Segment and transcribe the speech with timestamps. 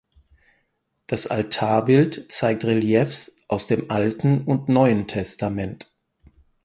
[1.05, 5.87] Das Altarbild zeigt Reliefs aus dem Alten und Neuen Testament.